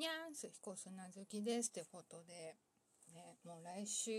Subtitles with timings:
[0.00, 2.56] にゃーんす彦砂好きですってことで、
[3.12, 4.10] ね、もう来週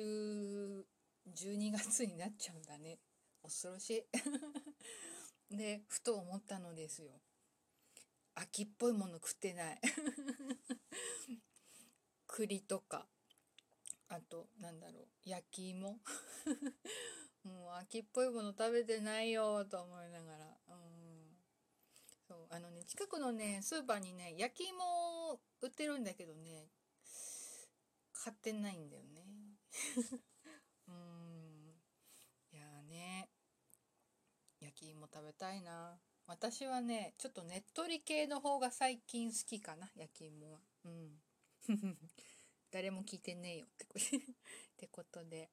[1.35, 2.99] 12月になっちゃうんだね。
[3.41, 3.89] 恐ろし
[5.49, 5.57] い。
[5.57, 7.19] で、ふと思ったのですよ。
[8.35, 9.81] 秋っぽいもの食ってない。
[12.27, 13.07] 栗とか、
[14.09, 15.99] あと、なんだろう、焼き芋
[17.41, 20.57] もう秋っぽいもの食べてないよと思いながら。
[20.67, 21.00] うん
[22.53, 26.67] あのね近くのねスーパーにね焼き芋売ってるんだけどね
[28.23, 29.25] 買ってないんだよね。
[30.87, 31.73] うん。
[32.51, 33.29] いやーね
[34.59, 35.99] 焼き芋食べたいな。
[36.27, 40.59] 私はねちょっとねっとり系の方が最近好きかな焼き芋は。
[40.83, 41.23] うん。
[42.69, 43.65] 誰も聞いてねえよ。
[43.65, 44.21] っ てっ
[44.77, 45.49] てことで。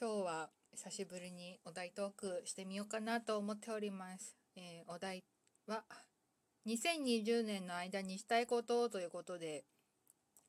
[0.00, 5.22] 今日は久しぶりにお題トークしてみようかなと思っております、えー、お題
[5.66, 5.84] は
[6.66, 9.64] 2020年の間にしたいことということで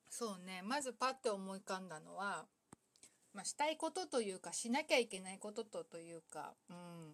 [0.09, 2.45] そうねまずパッて思い浮かんだのは、
[3.33, 7.13] まあ、したいことというかしなきゃいけないこととというか、うん、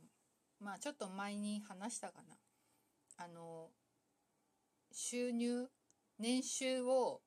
[0.59, 2.35] まあちょっと前に話したかな。
[3.17, 3.69] あの
[4.91, 5.67] 収入
[6.19, 7.21] 年収を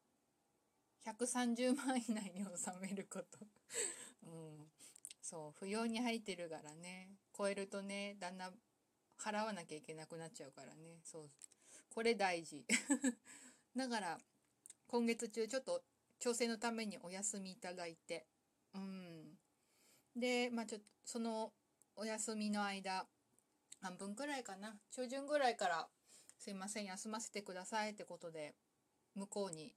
[1.06, 3.38] 130万以内に収めること。
[4.22, 4.66] うん、
[5.20, 7.10] そう不要に入ってるからね。
[7.36, 8.52] 超えるとねだんだん
[9.24, 11.00] 払わなきゃいけなくなっちゃうからね。
[11.02, 11.30] そう。
[11.94, 12.66] これ大事。
[13.74, 14.20] だから
[14.86, 15.82] 今月中ちょっと
[16.18, 18.26] 調整のためにお休みいただいて。
[18.74, 19.38] うん。
[20.14, 21.52] でまあちょっとその
[21.96, 23.08] お休みの間
[23.80, 24.78] 半分くらいかな。
[24.90, 25.88] 中旬ぐらいから
[26.38, 28.54] 「すいません休ませてください」ってことで
[29.14, 29.74] 向こうに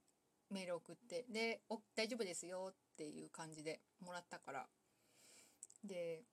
[0.50, 1.24] メール送って。
[1.28, 4.68] で「お大丈夫ですよ」っていう感じでもらったから。
[5.84, 6.24] で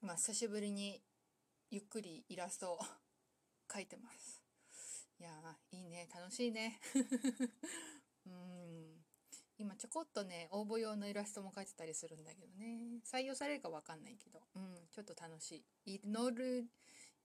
[0.00, 1.02] まあ久しぶりに
[1.70, 2.80] ゆっくりイラストを
[3.70, 4.42] 描いてます。
[5.20, 6.08] いやいいね。
[6.12, 6.80] 楽しいね。
[8.26, 9.04] うん。
[9.56, 13.00] 今ちょこっとね応募用のイラストも描いてたりするんだけどね。
[13.04, 14.42] 採用されるか分かんないけど。
[14.56, 14.88] うん。
[14.90, 16.00] ちょっと楽しい。
[16.02, 16.68] 色る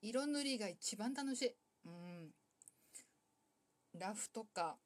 [0.01, 1.55] 色塗りが一番楽しい。
[1.85, 2.35] うん。
[3.94, 4.79] ラフとか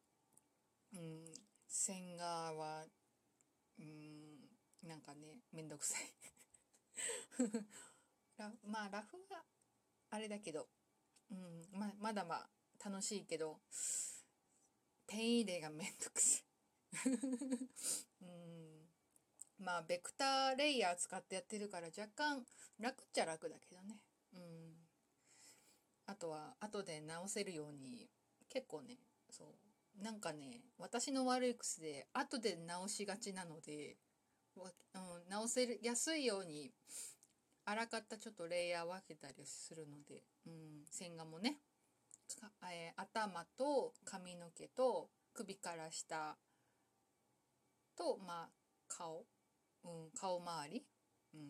[0.94, 1.34] うん。
[1.68, 2.88] 線画は
[3.78, 4.58] うん。
[4.84, 6.14] なんかねめんどくさい。
[8.40, 9.44] ラまあラフは
[10.12, 10.68] あれだけど、
[11.30, 13.58] うんままだまあ楽しいけど
[15.08, 16.44] ペン入れがめんどくさい。
[18.22, 18.88] うん。
[19.60, 22.46] まあベクターレイヤー使ってやってるから若干
[22.80, 24.00] 楽っちゃ楽だけどね。
[24.34, 24.88] うん。
[26.06, 28.10] あとは後で直せるように
[28.48, 29.00] 結構ね
[29.30, 30.02] そう。
[30.02, 33.98] なんかね私の悪い癖で後で直しがちなので、
[34.56, 36.72] うん、直せるやすいように
[37.69, 40.53] あらかたちょっとレイヤー分けたりするので、うん、
[40.90, 41.57] 線画もね、
[42.63, 46.35] えー、頭と髪の毛と首から下
[47.96, 48.50] と、まあ、
[48.88, 49.24] 顔、
[49.84, 50.84] うん、顔周り、
[51.35, 51.41] うん、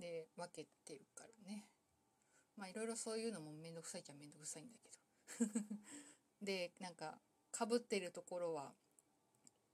[0.00, 1.68] で分けてるからね。
[2.56, 5.46] まあいろいろそういうのもめんどくさいっちゃめんどくさいんだけど。
[6.42, 7.20] でなんか
[7.52, 8.74] かぶってるところは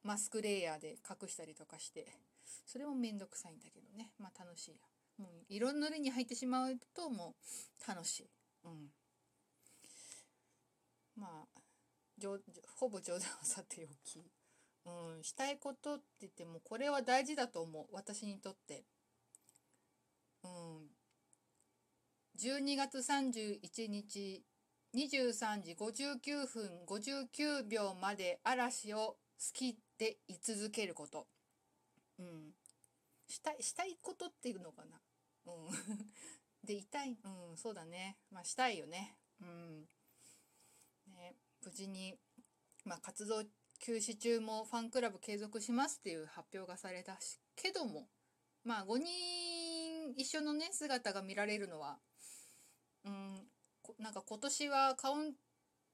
[0.02, 2.12] マスクレイヤーで隠したりとかして
[2.66, 4.12] それもめんどくさいんだけどね。
[4.18, 4.97] まあ楽しいや。
[5.18, 7.34] もう色塗りに入ってしまうとも
[7.86, 8.30] う楽しい。
[8.64, 8.88] うん。
[11.16, 11.60] まあ
[12.76, 14.24] ほぼ冗談はさておき、
[14.86, 18.84] うん、したいことって言ってもこれは大事だと思う私にとって。
[20.44, 20.86] うん、
[22.38, 24.44] 12月31日
[24.94, 29.16] 23時59分59秒まで嵐を好
[29.52, 31.26] きで居続けること。
[32.18, 32.52] うん。
[33.28, 34.98] したい、したいことっていうのかな。
[35.56, 35.70] うん。
[36.64, 38.18] で、痛い、うん、そうだね。
[38.30, 39.18] まあ、したいよね。
[39.40, 39.88] うん。
[41.14, 42.18] ね、無事に、
[42.84, 43.44] まあ、活動
[43.78, 48.08] 休止中もファンクラブ継続しますっていう発表がされたし、けども、
[48.64, 51.98] まあ、5人一緒のね、姿が見られるのは、
[53.04, 53.48] うん、
[53.98, 55.34] なんか今年はカウン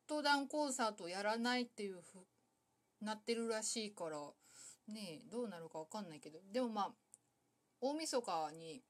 [0.07, 2.27] トダウンコンサートやらないっていうふ
[3.01, 4.19] なってるらしいから、
[4.89, 6.93] ねどうなるかわかんないけど、でもまあ、
[7.81, 8.83] 大晦日に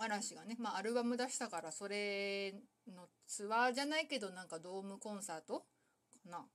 [0.00, 2.54] 嵐がね、まあ、アルバム出したからそれ
[2.88, 5.64] のツアーじゃないけどなんかドームコンサートか
[6.30, 6.46] な。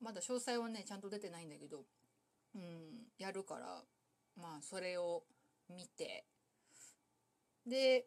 [0.00, 1.84] まだ詳細はねちゃんと出てないんだけど
[2.54, 2.62] うん
[3.18, 3.84] やるから
[4.36, 5.24] まあそれを
[5.68, 6.24] 見て。
[7.66, 8.06] で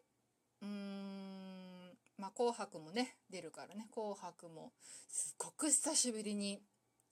[0.60, 4.72] うーんまあ「紅白」もね出るからね「紅白」も
[5.08, 6.60] すっごく久しぶりに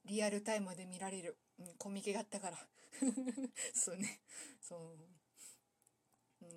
[0.05, 1.37] リアルタイムで見られる、
[1.77, 2.57] コミケがあったから。
[3.73, 4.21] そうね。
[4.61, 5.22] そう。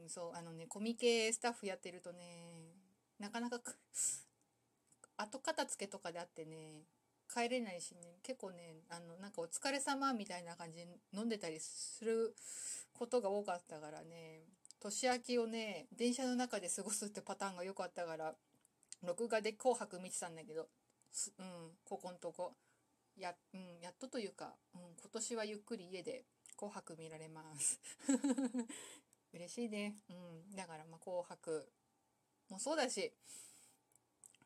[0.03, 2.75] うん、そうあのねコミケスタッフやってるとね
[3.19, 3.61] なかなか
[5.17, 6.85] 後片付けとかであってね
[7.33, 12.35] 帰れないしね結構ねあのなんかお疲れ様みたいな感じで飲んでたりする
[12.93, 14.45] ことが多かったからね
[14.81, 18.37] 年明けをね電車の中で過ごすってパターンが良かったから
[19.03, 20.69] 録画で「紅白」見てたんだけど
[21.39, 22.53] うん、ここんとこ
[23.17, 26.25] や,、うん、やっとというか、うん、今年はゆっくり家で
[26.57, 27.81] 「紅白」見られます。
[29.37, 31.71] 嬉しいね、うん、だからまあ「紅白」
[32.49, 33.13] もそうだし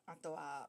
[0.07, 0.69] あとは、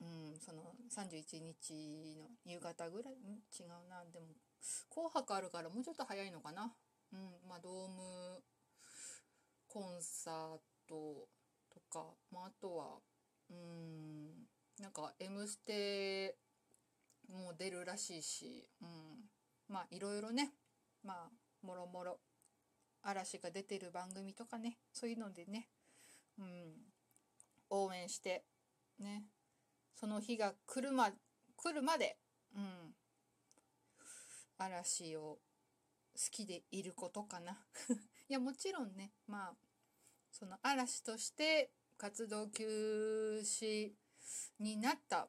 [0.00, 4.04] うん、その31日の夕方ぐらい、ん、違うな。
[4.12, 4.26] でも
[4.88, 6.72] 「紅白」あるからもうちょっと早いのかな、
[7.12, 7.40] うん。
[7.48, 8.44] まあ、ドーム
[9.66, 11.28] コンサート
[11.68, 13.00] とか、まあ、あとは
[13.50, 14.46] うん
[14.78, 16.38] なんか「M ステ」
[17.28, 19.30] も出るらしいし、うん、
[19.66, 20.54] まあいろいろね。
[21.02, 22.20] まあもろもろ。
[23.08, 25.68] 嵐が出てる番組とかねそういうのでね、
[26.38, 26.46] うん、
[27.70, 28.44] 応援して
[28.98, 29.24] ね
[29.94, 31.10] その日が来るま
[31.56, 32.16] 来るまで、
[32.54, 32.94] うん、
[34.58, 35.38] 嵐を好
[36.30, 37.58] きでいることかな。
[38.28, 39.56] いやもちろんねまあ
[40.30, 43.92] その嵐として活動休止
[44.58, 45.28] になった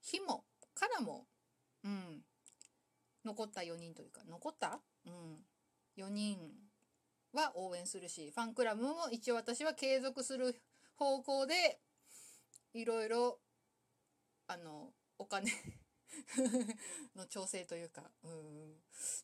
[0.00, 0.44] 日も
[0.78, 1.26] からも、
[3.28, 6.38] 残った4人というか残った、うん、4人
[7.34, 10.56] は応援するしファンクラブも一応私は継続する
[10.96, 11.78] 方向で
[12.72, 13.38] いろいろ
[14.46, 14.88] あの
[15.18, 15.50] お金
[17.14, 18.74] の調整というか、うん、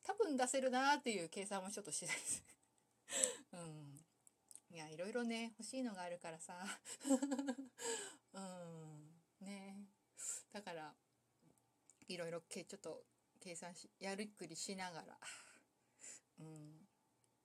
[0.02, 2.44] 多分出せるなっていう計算もちょっとしないです。
[3.52, 4.04] うん。
[4.70, 6.54] いやいろいろね欲しいのがあるからさ。
[8.34, 9.22] うん。
[9.40, 9.88] ね。
[10.52, 10.94] だから
[12.08, 13.04] いろいろちょっと
[13.44, 15.18] 計算しやるくりしながら
[16.40, 16.88] うん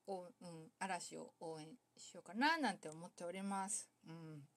[0.07, 1.67] お、うん、嵐を応援
[1.97, 3.91] しようかななんて思っております。
[4.07, 4.49] うん、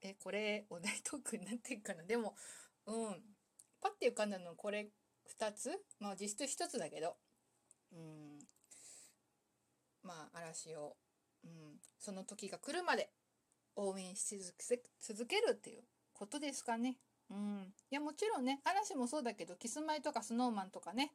[0.00, 2.04] えこれお題トークになってるかな？
[2.04, 2.36] でも
[2.86, 3.36] うん。
[3.80, 4.92] パッて浮かんだのこれ
[5.26, 5.84] 2つ？
[5.98, 7.16] まあ実質1つだけど。
[7.90, 8.38] うん。
[10.02, 10.96] まあ嵐を
[11.42, 13.12] うん、その時が来るまで
[13.76, 14.38] 応援し
[15.00, 16.96] 続けるっていうことですかね。
[17.34, 21.12] うん、いやもちろんね嵐もそうだけどキスマイとか Snow Man とかね、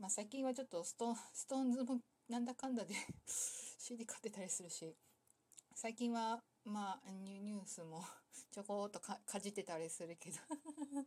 [0.00, 1.98] まあ、最近はちょっと SixTONES も
[2.30, 2.94] なんだかんだで
[3.78, 4.96] CD 買ってたりするし。
[5.80, 8.04] 最近はまあニュースも
[8.50, 10.38] ちょこっとかじってたりするけど。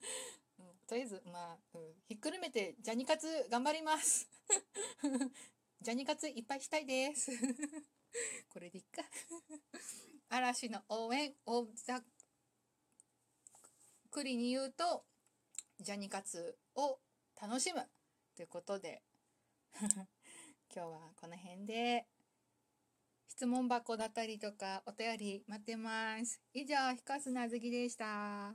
[0.59, 4.29] うん、とりあえずまあ、うん、ひっくるめてジャニ活頑張ります。
[5.81, 7.31] ジャニ活いっぱいしたいです。
[8.47, 9.03] これでいっか。
[10.29, 12.03] 嵐の応援をざっ
[14.11, 15.05] くりに言うと
[15.79, 16.99] ジャニカツを
[17.41, 17.81] 楽しむ
[18.35, 19.01] ということで
[19.79, 20.05] 今
[20.69, 22.05] 日はこの辺で
[23.29, 26.41] 質問箱だったりとかお便り待ってます。
[26.53, 28.53] 以上、ひかすなずきでした。